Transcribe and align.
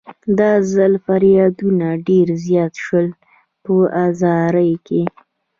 دا 0.39 0.51
ځل 0.73 0.93
فریادونه 1.05 1.87
ډېر 2.07 2.27
زیات 2.45 2.73
شول 2.85 3.07
په 3.63 3.73
زارۍ 4.21 4.71
کې. 4.85 5.01